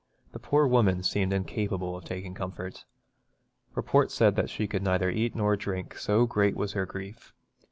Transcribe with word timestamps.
The 0.31 0.39
poor 0.39 0.65
woman 0.65 1.03
seemed 1.03 1.31
incapable 1.31 1.95
of 1.95 2.05
taking 2.05 2.33
comfort. 2.33 2.85
Report 3.75 4.09
said 4.09 4.35
that 4.35 4.49
she 4.49 4.65
could 4.65 4.81
neither 4.81 5.11
eat 5.11 5.35
nor 5.35 5.55
drink, 5.55 5.95
so 5.95 6.25
great 6.25 6.55
was 6.55 6.73
her 6.73 6.87
grief. 6.87 7.35